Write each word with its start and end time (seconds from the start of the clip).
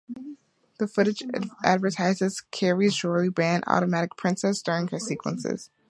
The 0.79 0.87
footage 0.87 1.21
advertises 1.63 2.41
Carey's 2.49 2.95
jewelry 2.95 3.29
brand- 3.29 3.65
"Automatic 3.67 4.17
Princess", 4.17 4.59
during 4.63 4.87
her 4.87 4.97
sequences. 4.97 5.69